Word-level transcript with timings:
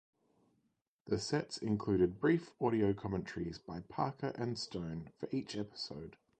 The 1.05 1.19
sets 1.19 1.59
included 1.59 2.19
brief 2.19 2.53
audio 2.59 2.91
commentaries 2.91 3.59
by 3.59 3.81
Parker 3.81 4.29
and 4.35 4.57
Stone 4.57 5.11
for 5.19 5.29
each 5.31 5.55
episode. 5.55 6.17